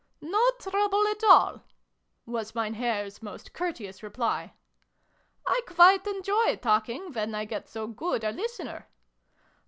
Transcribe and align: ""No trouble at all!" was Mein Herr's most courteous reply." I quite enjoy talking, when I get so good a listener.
""No 0.21 0.41
trouble 0.59 1.07
at 1.09 1.23
all!" 1.23 1.61
was 2.25 2.55
Mein 2.55 2.73
Herr's 2.73 3.21
most 3.21 3.53
courteous 3.53 4.01
reply." 4.01 4.55
I 5.45 5.61
quite 5.67 6.07
enjoy 6.07 6.55
talking, 6.55 7.11
when 7.13 7.35
I 7.35 7.45
get 7.45 7.69
so 7.69 7.85
good 7.85 8.23
a 8.23 8.31
listener. 8.31 8.87